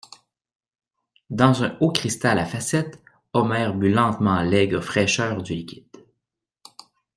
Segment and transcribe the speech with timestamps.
[1.29, 2.99] Dans un haut cristal à facettes,
[3.33, 5.95] Omer but lentement l'aigre fraîcheur du liquide.